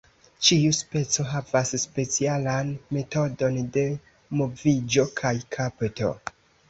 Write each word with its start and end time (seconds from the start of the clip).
Ĉiu 0.45 0.69
speco 0.75 1.25
havas 1.33 1.73
specialan 1.83 2.71
metodon 2.97 3.59
de 3.77 3.85
moviĝo 4.41 5.07
kaj 5.21 5.35
kapto. 5.59 6.11